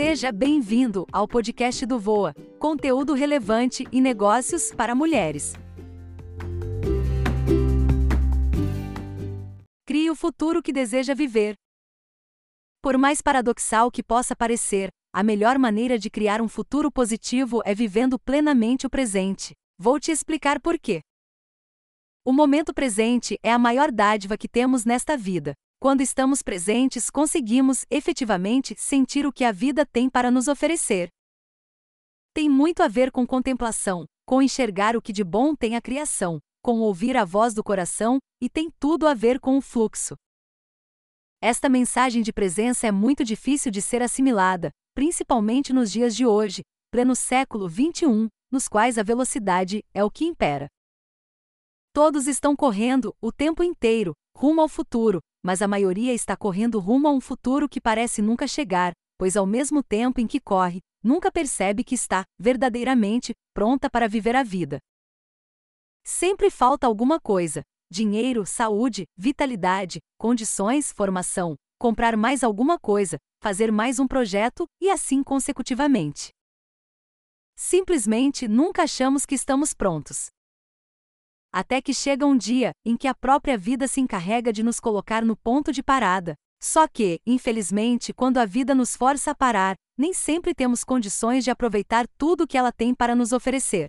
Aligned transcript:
Seja 0.00 0.30
bem-vindo 0.30 1.04
ao 1.10 1.26
podcast 1.26 1.84
do 1.84 1.98
Voa, 1.98 2.32
conteúdo 2.56 3.14
relevante 3.14 3.84
e 3.90 4.00
negócios 4.00 4.72
para 4.72 4.94
mulheres. 4.94 5.54
Crie 9.84 10.08
o 10.08 10.14
futuro 10.14 10.62
que 10.62 10.72
deseja 10.72 11.14
viver. 11.14 11.56
Por 12.80 12.96
mais 12.96 13.20
paradoxal 13.20 13.90
que 13.90 14.00
possa 14.00 14.36
parecer, 14.36 14.88
a 15.12 15.24
melhor 15.24 15.58
maneira 15.58 15.98
de 15.98 16.08
criar 16.08 16.40
um 16.40 16.46
futuro 16.48 16.92
positivo 16.92 17.60
é 17.64 17.74
vivendo 17.74 18.20
plenamente 18.20 18.86
o 18.86 18.90
presente. 18.90 19.52
Vou 19.76 19.98
te 19.98 20.12
explicar 20.12 20.60
por 20.60 20.78
quê. 20.78 21.00
O 22.24 22.32
momento 22.32 22.72
presente 22.72 23.36
é 23.42 23.50
a 23.50 23.58
maior 23.58 23.90
dádiva 23.90 24.38
que 24.38 24.46
temos 24.46 24.84
nesta 24.84 25.16
vida. 25.16 25.54
Quando 25.80 26.00
estamos 26.00 26.42
presentes, 26.42 27.08
conseguimos 27.08 27.86
efetivamente 27.88 28.74
sentir 28.76 29.24
o 29.24 29.32
que 29.32 29.44
a 29.44 29.52
vida 29.52 29.86
tem 29.86 30.10
para 30.10 30.28
nos 30.28 30.48
oferecer. 30.48 31.08
Tem 32.34 32.48
muito 32.48 32.82
a 32.82 32.88
ver 32.88 33.12
com 33.12 33.24
contemplação, 33.24 34.04
com 34.26 34.42
enxergar 34.42 34.96
o 34.96 35.02
que 35.02 35.12
de 35.12 35.22
bom 35.22 35.54
tem 35.54 35.76
a 35.76 35.80
criação, 35.80 36.40
com 36.60 36.80
ouvir 36.80 37.16
a 37.16 37.24
voz 37.24 37.54
do 37.54 37.62
coração, 37.62 38.18
e 38.42 38.50
tem 38.50 38.72
tudo 38.80 39.06
a 39.06 39.14
ver 39.14 39.38
com 39.38 39.56
o 39.56 39.60
fluxo. 39.60 40.16
Esta 41.40 41.68
mensagem 41.68 42.22
de 42.22 42.32
presença 42.32 42.88
é 42.88 42.90
muito 42.90 43.24
difícil 43.24 43.70
de 43.70 43.80
ser 43.80 44.02
assimilada, 44.02 44.70
principalmente 44.94 45.72
nos 45.72 45.92
dias 45.92 46.12
de 46.16 46.26
hoje, 46.26 46.62
pleno 46.90 47.14
século 47.14 47.68
XXI, 47.68 48.26
nos 48.50 48.66
quais 48.66 48.98
a 48.98 49.04
velocidade 49.04 49.84
é 49.94 50.02
o 50.02 50.10
que 50.10 50.24
impera. 50.24 50.66
Todos 51.92 52.26
estão 52.26 52.56
correndo, 52.56 53.14
o 53.20 53.30
tempo 53.30 53.62
inteiro, 53.62 54.12
rumo 54.36 54.60
ao 54.60 54.68
futuro, 54.68 55.20
mas 55.42 55.62
a 55.62 55.68
maioria 55.68 56.12
está 56.12 56.36
correndo 56.36 56.78
rumo 56.78 57.08
a 57.08 57.12
um 57.12 57.20
futuro 57.20 57.68
que 57.68 57.80
parece 57.80 58.20
nunca 58.20 58.46
chegar, 58.46 58.92
pois 59.16 59.36
ao 59.36 59.46
mesmo 59.46 59.82
tempo 59.82 60.20
em 60.20 60.26
que 60.26 60.40
corre, 60.40 60.80
nunca 61.02 61.30
percebe 61.30 61.84
que 61.84 61.94
está, 61.94 62.24
verdadeiramente, 62.38 63.34
pronta 63.54 63.90
para 63.90 64.08
viver 64.08 64.36
a 64.36 64.42
vida. 64.42 64.78
Sempre 66.04 66.50
falta 66.50 66.86
alguma 66.86 67.20
coisa: 67.20 67.62
dinheiro, 67.90 68.46
saúde, 68.46 69.04
vitalidade, 69.16 69.98
condições, 70.18 70.92
formação, 70.92 71.56
comprar 71.78 72.16
mais 72.16 72.42
alguma 72.42 72.78
coisa, 72.78 73.18
fazer 73.42 73.70
mais 73.70 73.98
um 73.98 74.06
projeto 74.06 74.66
e 74.80 74.90
assim 74.90 75.22
consecutivamente. 75.22 76.30
Simplesmente 77.56 78.46
nunca 78.46 78.84
achamos 78.84 79.26
que 79.26 79.34
estamos 79.34 79.74
prontos. 79.74 80.28
Até 81.52 81.80
que 81.80 81.94
chega 81.94 82.26
um 82.26 82.36
dia 82.36 82.72
em 82.84 82.96
que 82.96 83.08
a 83.08 83.14
própria 83.14 83.56
vida 83.56 83.88
se 83.88 84.00
encarrega 84.00 84.52
de 84.52 84.62
nos 84.62 84.78
colocar 84.78 85.24
no 85.24 85.36
ponto 85.36 85.72
de 85.72 85.82
parada. 85.82 86.34
Só 86.60 86.86
que, 86.86 87.20
infelizmente, 87.26 88.12
quando 88.12 88.38
a 88.38 88.44
vida 88.44 88.74
nos 88.74 88.96
força 88.96 89.30
a 89.30 89.34
parar, 89.34 89.76
nem 89.96 90.12
sempre 90.12 90.54
temos 90.54 90.84
condições 90.84 91.44
de 91.44 91.50
aproveitar 91.50 92.06
tudo 92.18 92.44
o 92.44 92.46
que 92.46 92.58
ela 92.58 92.72
tem 92.72 92.94
para 92.94 93.14
nos 93.14 93.32
oferecer. 93.32 93.88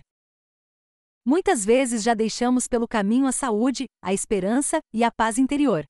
Muitas 1.24 1.64
vezes 1.64 2.02
já 2.02 2.14
deixamos 2.14 2.66
pelo 2.66 2.88
caminho 2.88 3.26
a 3.26 3.32
saúde, 3.32 3.84
a 4.02 4.12
esperança 4.12 4.78
e 4.92 5.04
a 5.04 5.10
paz 5.10 5.36
interior. 5.36 5.84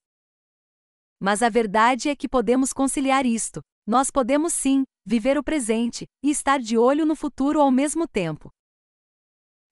Mas 1.20 1.42
a 1.42 1.48
verdade 1.48 2.08
é 2.08 2.16
que 2.16 2.28
podemos 2.28 2.72
conciliar 2.72 3.24
isto. 3.24 3.60
Nós 3.86 4.10
podemos 4.10 4.52
sim 4.52 4.84
viver 5.06 5.38
o 5.38 5.44
presente 5.44 6.06
e 6.22 6.30
estar 6.30 6.58
de 6.58 6.76
olho 6.76 7.06
no 7.06 7.14
futuro 7.14 7.60
ao 7.60 7.70
mesmo 7.70 8.08
tempo. 8.08 8.50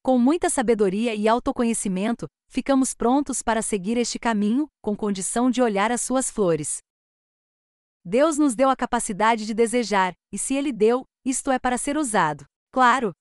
Com 0.08 0.16
muita 0.16 0.48
sabedoria 0.48 1.14
e 1.14 1.28
autoconhecimento, 1.28 2.26
ficamos 2.48 2.94
prontos 2.94 3.42
para 3.42 3.60
seguir 3.60 3.98
este 3.98 4.18
caminho, 4.18 4.66
com 4.80 4.96
condição 4.96 5.50
de 5.50 5.60
olhar 5.60 5.92
as 5.92 6.00
suas 6.00 6.30
flores. 6.30 6.78
Deus 8.02 8.38
nos 8.38 8.54
deu 8.54 8.70
a 8.70 8.74
capacidade 8.74 9.44
de 9.44 9.52
desejar, 9.52 10.14
e 10.32 10.38
se 10.38 10.54
Ele 10.54 10.72
deu, 10.72 11.04
isto 11.26 11.50
é 11.50 11.58
para 11.58 11.76
ser 11.76 11.98
usado. 11.98 12.46
Claro! 12.72 13.12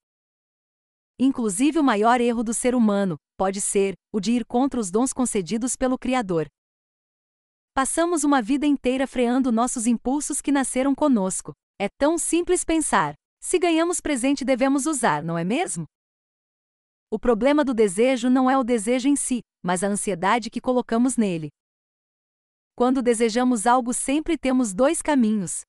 Inclusive, 1.19 1.77
o 1.77 1.83
maior 1.83 2.21
erro 2.21 2.41
do 2.41 2.53
ser 2.53 2.73
humano 2.73 3.17
pode 3.35 3.59
ser 3.59 3.93
o 4.13 4.21
de 4.21 4.31
ir 4.31 4.45
contra 4.45 4.79
os 4.79 4.89
dons 4.89 5.11
concedidos 5.11 5.75
pelo 5.75 5.99
Criador. 5.99 6.47
Passamos 7.73 8.23
uma 8.23 8.41
vida 8.41 8.65
inteira 8.65 9.05
freando 9.05 9.51
nossos 9.51 9.87
impulsos 9.87 10.39
que 10.39 10.53
nasceram 10.53 10.95
conosco. 10.95 11.51
É 11.77 11.89
tão 11.99 12.17
simples 12.17 12.63
pensar: 12.63 13.13
se 13.41 13.59
ganhamos 13.59 13.99
presente, 13.99 14.45
devemos 14.45 14.85
usar, 14.85 15.21
não 15.21 15.37
é 15.37 15.43
mesmo? 15.43 15.85
O 17.09 17.17
problema 17.17 17.63
do 17.63 17.73
desejo 17.73 18.29
não 18.29 18.49
é 18.49 18.57
o 18.57 18.65
desejo 18.65 19.07
em 19.07 19.15
si, 19.15 19.41
mas 19.63 19.81
a 19.81 19.87
ansiedade 19.87 20.49
que 20.49 20.59
colocamos 20.59 21.15
nele. 21.15 21.47
Quando 22.75 23.01
desejamos 23.01 23.65
algo, 23.65 23.93
sempre 23.93 24.37
temos 24.37 24.73
dois 24.73 25.01
caminhos. 25.01 25.61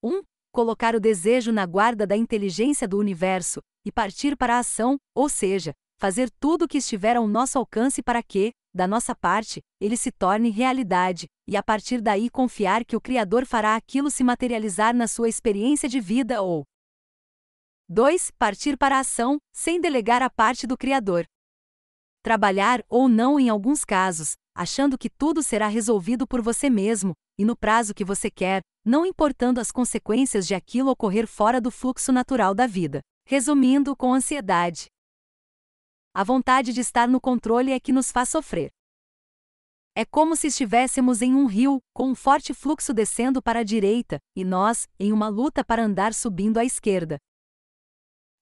Um, 0.00 0.22
colocar 0.52 0.94
o 0.94 1.00
desejo 1.00 1.50
na 1.50 1.66
guarda 1.66 2.06
da 2.06 2.16
inteligência 2.16 2.86
do 2.86 2.98
universo 2.98 3.60
e 3.84 3.90
partir 3.90 4.36
para 4.36 4.56
a 4.56 4.58
ação, 4.60 4.96
ou 5.12 5.28
seja, 5.28 5.72
fazer 5.98 6.30
tudo 6.38 6.66
o 6.66 6.68
que 6.68 6.78
estiver 6.78 7.16
ao 7.16 7.26
nosso 7.26 7.58
alcance 7.58 8.00
para 8.00 8.22
que, 8.22 8.52
da 8.72 8.86
nossa 8.86 9.16
parte, 9.16 9.60
ele 9.80 9.96
se 9.96 10.12
torne 10.12 10.50
realidade, 10.50 11.26
e 11.48 11.56
a 11.56 11.62
partir 11.64 12.00
daí 12.00 12.30
confiar 12.30 12.84
que 12.84 12.96
o 12.96 13.00
Criador 13.00 13.44
fará 13.44 13.74
aquilo 13.74 14.08
se 14.08 14.22
materializar 14.22 14.94
na 14.94 15.08
sua 15.08 15.28
experiência 15.28 15.88
de 15.88 16.00
vida 16.00 16.40
ou, 16.40 16.62
2. 17.88 18.30
Partir 18.38 18.78
para 18.78 18.96
a 18.96 19.00
ação, 19.00 19.38
sem 19.52 19.78
delegar 19.78 20.22
a 20.22 20.30
parte 20.30 20.66
do 20.66 20.78
Criador. 20.78 21.26
Trabalhar 22.22 22.82
ou 22.88 23.08
não 23.08 23.38
em 23.38 23.50
alguns 23.50 23.84
casos, 23.84 24.34
achando 24.54 24.96
que 24.96 25.10
tudo 25.10 25.42
será 25.42 25.66
resolvido 25.66 26.26
por 26.26 26.40
você 26.40 26.70
mesmo, 26.70 27.12
e 27.38 27.44
no 27.44 27.54
prazo 27.56 27.92
que 27.92 28.02
você 28.04 28.30
quer, 28.30 28.62
não 28.82 29.04
importando 29.04 29.60
as 29.60 29.70
consequências 29.70 30.46
de 30.46 30.54
aquilo 30.54 30.90
ocorrer 30.90 31.26
fora 31.26 31.60
do 31.60 31.70
fluxo 31.70 32.12
natural 32.12 32.54
da 32.54 32.66
vida. 32.66 33.00
Resumindo, 33.26 33.94
com 33.94 34.14
ansiedade. 34.14 34.86
A 36.14 36.24
vontade 36.24 36.72
de 36.72 36.80
estar 36.80 37.06
no 37.06 37.20
controle 37.20 37.72
é 37.72 37.78
que 37.78 37.92
nos 37.92 38.10
faz 38.10 38.28
sofrer. 38.30 38.70
É 39.94 40.04
como 40.04 40.34
se 40.34 40.46
estivéssemos 40.46 41.20
em 41.20 41.34
um 41.34 41.44
rio, 41.44 41.78
com 41.94 42.10
um 42.10 42.14
forte 42.14 42.54
fluxo 42.54 42.94
descendo 42.94 43.42
para 43.42 43.60
a 43.60 43.64
direita, 43.64 44.18
e 44.34 44.44
nós, 44.44 44.88
em 44.98 45.12
uma 45.12 45.28
luta 45.28 45.62
para 45.62 45.84
andar 45.84 46.14
subindo 46.14 46.58
à 46.58 46.64
esquerda. 46.64 47.18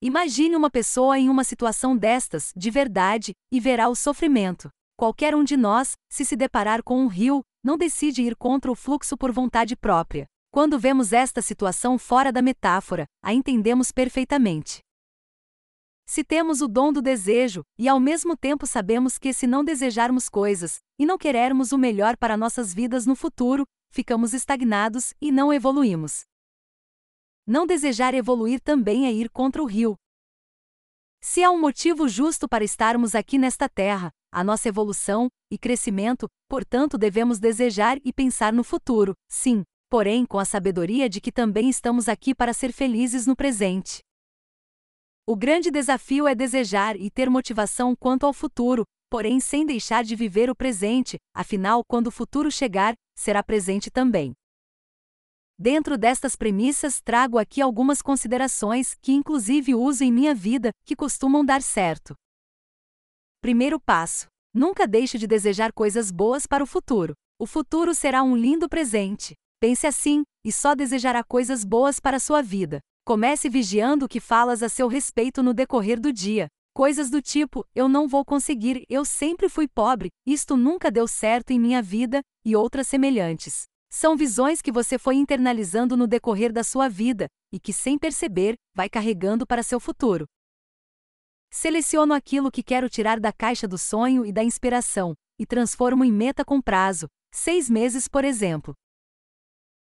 Imagine 0.02 0.56
uma 0.56 0.70
pessoa 0.70 1.18
em 1.18 1.28
uma 1.28 1.44
situação 1.44 1.94
destas, 1.94 2.54
de 2.56 2.70
verdade, 2.70 3.32
e 3.52 3.60
verá 3.60 3.86
o 3.86 3.94
sofrimento. 3.94 4.70
Qualquer 4.96 5.34
um 5.34 5.44
de 5.44 5.58
nós, 5.58 5.92
se 6.10 6.24
se 6.24 6.36
deparar 6.36 6.82
com 6.82 7.04
um 7.04 7.06
rio, 7.06 7.42
não 7.62 7.76
decide 7.76 8.22
ir 8.22 8.34
contra 8.34 8.72
o 8.72 8.74
fluxo 8.74 9.14
por 9.14 9.30
vontade 9.30 9.76
própria. 9.76 10.24
Quando 10.50 10.78
vemos 10.78 11.12
esta 11.12 11.42
situação 11.42 11.98
fora 11.98 12.32
da 12.32 12.40
metáfora, 12.40 13.04
a 13.22 13.34
entendemos 13.34 13.92
perfeitamente. 13.92 14.78
Se 16.06 16.24
temos 16.24 16.62
o 16.62 16.66
dom 16.66 16.92
do 16.94 17.02
desejo, 17.02 17.62
e 17.78 17.86
ao 17.86 18.00
mesmo 18.00 18.34
tempo 18.34 18.66
sabemos 18.66 19.18
que, 19.18 19.34
se 19.34 19.46
não 19.46 19.62
desejarmos 19.62 20.30
coisas, 20.30 20.78
e 20.98 21.04
não 21.04 21.18
querermos 21.18 21.72
o 21.72 21.78
melhor 21.78 22.16
para 22.16 22.38
nossas 22.38 22.72
vidas 22.72 23.04
no 23.04 23.14
futuro, 23.14 23.64
ficamos 23.90 24.32
estagnados 24.32 25.12
e 25.20 25.30
não 25.30 25.52
evoluímos. 25.52 26.22
Não 27.50 27.66
desejar 27.66 28.14
evoluir 28.14 28.60
também 28.60 29.06
é 29.06 29.12
ir 29.12 29.28
contra 29.28 29.60
o 29.60 29.66
rio. 29.66 29.96
Se 31.20 31.42
há 31.42 31.50
um 31.50 31.60
motivo 31.60 32.08
justo 32.08 32.48
para 32.48 32.62
estarmos 32.62 33.12
aqui 33.16 33.38
nesta 33.38 33.68
terra, 33.68 34.12
a 34.30 34.44
nossa 34.44 34.68
evolução 34.68 35.28
e 35.50 35.58
crescimento, 35.58 36.28
portanto 36.48 36.96
devemos 36.96 37.40
desejar 37.40 37.98
e 38.04 38.12
pensar 38.12 38.52
no 38.52 38.62
futuro, 38.62 39.14
sim, 39.28 39.64
porém 39.88 40.24
com 40.24 40.38
a 40.38 40.44
sabedoria 40.44 41.08
de 41.08 41.20
que 41.20 41.32
também 41.32 41.68
estamos 41.68 42.08
aqui 42.08 42.36
para 42.36 42.52
ser 42.52 42.70
felizes 42.72 43.26
no 43.26 43.34
presente. 43.34 43.98
O 45.26 45.34
grande 45.34 45.72
desafio 45.72 46.28
é 46.28 46.36
desejar 46.36 46.94
e 46.94 47.10
ter 47.10 47.28
motivação 47.28 47.96
quanto 47.96 48.26
ao 48.26 48.32
futuro, 48.32 48.84
porém 49.10 49.40
sem 49.40 49.66
deixar 49.66 50.04
de 50.04 50.14
viver 50.14 50.50
o 50.50 50.54
presente, 50.54 51.18
afinal, 51.34 51.82
quando 51.84 52.06
o 52.06 52.12
futuro 52.12 52.48
chegar, 52.48 52.94
será 53.18 53.42
presente 53.42 53.90
também. 53.90 54.36
Dentro 55.62 55.98
destas 55.98 56.36
premissas, 56.36 57.02
trago 57.02 57.36
aqui 57.36 57.60
algumas 57.60 58.00
considerações 58.00 58.94
que, 59.02 59.12
inclusive, 59.12 59.74
uso 59.74 60.02
em 60.02 60.10
minha 60.10 60.34
vida, 60.34 60.70
que 60.86 60.96
costumam 60.96 61.44
dar 61.44 61.60
certo. 61.60 62.14
Primeiro 63.42 63.78
passo: 63.78 64.26
nunca 64.54 64.88
deixe 64.88 65.18
de 65.18 65.26
desejar 65.26 65.70
coisas 65.74 66.10
boas 66.10 66.46
para 66.46 66.64
o 66.64 66.66
futuro. 66.66 67.12
O 67.38 67.46
futuro 67.46 67.94
será 67.94 68.22
um 68.22 68.34
lindo 68.34 68.70
presente. 68.70 69.34
Pense 69.60 69.86
assim, 69.86 70.22
e 70.42 70.50
só 70.50 70.74
desejará 70.74 71.22
coisas 71.22 71.62
boas 71.62 72.00
para 72.00 72.16
a 72.16 72.20
sua 72.20 72.40
vida. 72.40 72.80
Comece 73.04 73.50
vigiando 73.50 74.06
o 74.06 74.08
que 74.08 74.18
falas 74.18 74.62
a 74.62 74.68
seu 74.70 74.88
respeito 74.88 75.42
no 75.42 75.52
decorrer 75.52 76.00
do 76.00 76.10
dia. 76.10 76.46
Coisas 76.74 77.10
do 77.10 77.20
tipo: 77.20 77.66
eu 77.74 77.86
não 77.86 78.08
vou 78.08 78.24
conseguir, 78.24 78.82
eu 78.88 79.04
sempre 79.04 79.46
fui 79.46 79.68
pobre, 79.68 80.08
isto 80.26 80.56
nunca 80.56 80.90
deu 80.90 81.06
certo 81.06 81.50
em 81.50 81.60
minha 81.60 81.82
vida, 81.82 82.22
e 82.46 82.56
outras 82.56 82.88
semelhantes. 82.88 83.64
São 83.92 84.16
visões 84.16 84.62
que 84.62 84.70
você 84.70 84.96
foi 84.96 85.16
internalizando 85.16 85.96
no 85.96 86.06
decorrer 86.06 86.52
da 86.52 86.62
sua 86.62 86.88
vida 86.88 87.26
e 87.52 87.58
que, 87.58 87.72
sem 87.72 87.98
perceber, 87.98 88.54
vai 88.72 88.88
carregando 88.88 89.44
para 89.44 89.64
seu 89.64 89.80
futuro. 89.80 90.26
Seleciono 91.50 92.14
aquilo 92.14 92.52
que 92.52 92.62
quero 92.62 92.88
tirar 92.88 93.18
da 93.18 93.32
caixa 93.32 93.66
do 93.66 93.76
sonho 93.76 94.24
e 94.24 94.32
da 94.32 94.44
inspiração 94.44 95.14
e 95.36 95.44
transformo 95.44 96.04
em 96.04 96.12
meta 96.12 96.44
com 96.44 96.62
prazo, 96.62 97.08
seis 97.34 97.68
meses, 97.68 98.06
por 98.06 98.24
exemplo. 98.24 98.74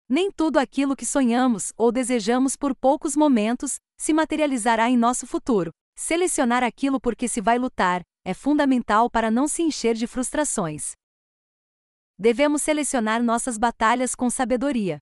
Nem 0.09 0.31
tudo 0.31 0.59
aquilo 0.59 0.97
que 0.97 1.05
sonhamos 1.05 1.73
ou 1.77 1.93
desejamos 1.93 2.57
por 2.57 2.75
poucos 2.75 3.15
momentos 3.15 3.77
se 3.99 4.15
materializará 4.15 4.89
em 4.89 4.97
nosso 4.97 5.27
futuro. 5.27 5.71
Selecionar 5.95 6.65
aquilo 6.65 6.99
porque 6.99 7.29
se 7.29 7.43
vai 7.43 7.59
lutar 7.59 8.01
é 8.25 8.33
fundamental 8.33 9.11
para 9.11 9.31
não 9.31 9.47
se 9.47 9.63
encher 9.63 9.95
de 9.95 10.07
frustrações. 10.07 10.93
Devemos 12.21 12.61
selecionar 12.61 13.23
nossas 13.23 13.57
batalhas 13.57 14.15
com 14.15 14.29
sabedoria. 14.29 14.99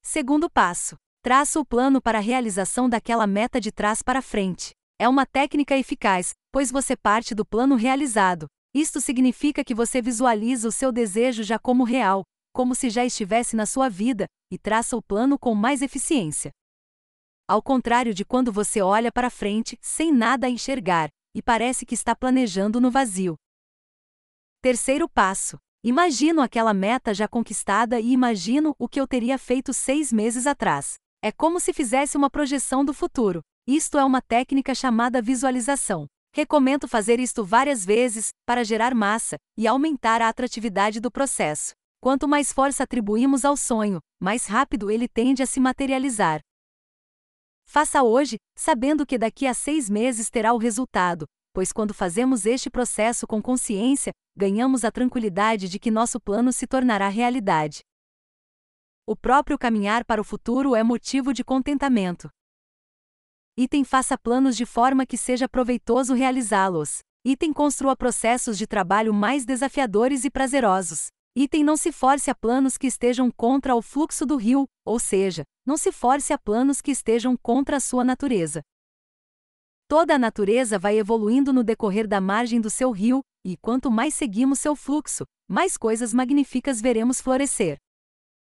Segundo 0.00 0.48
passo: 0.48 0.94
traça 1.22 1.58
o 1.58 1.66
plano 1.66 2.00
para 2.00 2.18
a 2.18 2.20
realização 2.20 2.88
daquela 2.88 3.26
meta 3.26 3.60
de 3.60 3.72
trás 3.72 4.00
para 4.00 4.22
frente. 4.22 4.70
É 4.96 5.08
uma 5.08 5.26
técnica 5.26 5.76
eficaz, 5.76 6.34
pois 6.52 6.70
você 6.70 6.96
parte 6.96 7.34
do 7.34 7.44
plano 7.44 7.74
realizado. 7.74 8.46
Isto 8.72 9.00
significa 9.00 9.64
que 9.64 9.74
você 9.74 10.00
visualiza 10.00 10.68
o 10.68 10.72
seu 10.72 10.92
desejo 10.92 11.42
já 11.42 11.58
como 11.58 11.82
real, 11.82 12.22
como 12.52 12.76
se 12.76 12.90
já 12.90 13.04
estivesse 13.04 13.56
na 13.56 13.66
sua 13.66 13.88
vida, 13.88 14.26
e 14.52 14.56
traça 14.56 14.96
o 14.96 15.02
plano 15.02 15.36
com 15.36 15.52
mais 15.52 15.82
eficiência. 15.82 16.52
Ao 17.48 17.60
contrário 17.60 18.14
de 18.14 18.24
quando 18.24 18.52
você 18.52 18.80
olha 18.80 19.10
para 19.10 19.30
frente, 19.30 19.76
sem 19.82 20.12
nada 20.12 20.46
a 20.46 20.50
enxergar, 20.50 21.08
e 21.34 21.42
parece 21.42 21.84
que 21.84 21.94
está 21.96 22.14
planejando 22.14 22.80
no 22.80 22.88
vazio. 22.88 23.34
Terceiro 24.62 25.08
passo: 25.08 25.58
imagino 25.82 26.40
aquela 26.40 26.74
meta 26.74 27.14
já 27.14 27.28
conquistada 27.28 28.00
e 28.00 28.12
imagino 28.12 28.74
o 28.78 28.88
que 28.88 29.00
eu 29.00 29.06
teria 29.06 29.38
feito 29.38 29.72
seis 29.72 30.12
meses 30.12 30.46
atrás. 30.46 30.94
É 31.22 31.32
como 31.32 31.58
se 31.58 31.72
fizesse 31.72 32.16
uma 32.16 32.30
projeção 32.30 32.84
do 32.84 32.94
futuro. 32.94 33.40
Isto 33.66 33.98
é 33.98 34.04
uma 34.04 34.22
técnica 34.22 34.74
chamada 34.74 35.20
visualização. 35.20 36.06
Recomendo 36.32 36.86
fazer 36.86 37.18
isto 37.20 37.44
várias 37.44 37.84
vezes, 37.84 38.28
para 38.46 38.64
gerar 38.64 38.94
massa 38.94 39.36
e 39.56 39.66
aumentar 39.66 40.22
a 40.22 40.28
atratividade 40.28 41.00
do 41.00 41.10
processo. 41.10 41.72
Quanto 42.00 42.28
mais 42.28 42.52
força 42.52 42.84
atribuímos 42.84 43.44
ao 43.44 43.56
sonho, 43.56 43.98
mais 44.20 44.46
rápido 44.46 44.90
ele 44.90 45.08
tende 45.08 45.42
a 45.42 45.46
se 45.46 45.58
materializar. 45.58 46.40
Faça 47.64 48.02
hoje, 48.02 48.36
sabendo 48.56 49.04
que 49.04 49.18
daqui 49.18 49.46
a 49.46 49.52
seis 49.52 49.90
meses 49.90 50.30
terá 50.30 50.52
o 50.52 50.58
resultado, 50.58 51.26
pois 51.58 51.72
quando 51.72 51.92
fazemos 51.92 52.46
este 52.46 52.70
processo 52.70 53.26
com 53.26 53.42
consciência, 53.42 54.12
ganhamos 54.36 54.84
a 54.84 54.92
tranquilidade 54.92 55.68
de 55.68 55.76
que 55.76 55.90
nosso 55.90 56.20
plano 56.20 56.52
se 56.52 56.68
tornará 56.68 57.08
realidade. 57.08 57.80
O 59.04 59.16
próprio 59.16 59.58
caminhar 59.58 60.04
para 60.04 60.20
o 60.20 60.24
futuro 60.24 60.76
é 60.76 60.84
motivo 60.84 61.34
de 61.34 61.42
contentamento. 61.42 62.30
Item 63.56 63.82
faça 63.82 64.16
planos 64.16 64.56
de 64.56 64.64
forma 64.64 65.04
que 65.04 65.16
seja 65.16 65.48
proveitoso 65.48 66.14
realizá-los. 66.14 67.00
Item 67.24 67.52
construa 67.52 67.96
processos 67.96 68.56
de 68.56 68.64
trabalho 68.64 69.12
mais 69.12 69.44
desafiadores 69.44 70.24
e 70.24 70.30
prazerosos. 70.30 71.08
Item 71.34 71.64
não 71.64 71.76
se 71.76 71.90
force 71.90 72.30
a 72.30 72.36
planos 72.36 72.78
que 72.78 72.86
estejam 72.86 73.32
contra 73.32 73.74
o 73.74 73.82
fluxo 73.82 74.24
do 74.24 74.36
rio, 74.36 74.68
ou 74.86 75.00
seja, 75.00 75.42
não 75.66 75.76
se 75.76 75.90
force 75.90 76.32
a 76.32 76.38
planos 76.38 76.80
que 76.80 76.92
estejam 76.92 77.36
contra 77.36 77.78
a 77.78 77.80
sua 77.80 78.04
natureza. 78.04 78.62
Toda 79.90 80.16
a 80.16 80.18
natureza 80.18 80.78
vai 80.78 80.98
evoluindo 80.98 81.50
no 81.50 81.64
decorrer 81.64 82.06
da 82.06 82.20
margem 82.20 82.60
do 82.60 82.68
seu 82.68 82.90
rio, 82.90 83.22
e 83.42 83.56
quanto 83.56 83.90
mais 83.90 84.12
seguimos 84.12 84.58
seu 84.58 84.76
fluxo, 84.76 85.24
mais 85.48 85.78
coisas 85.78 86.12
magníficas 86.12 86.78
veremos 86.78 87.22
florescer. 87.22 87.78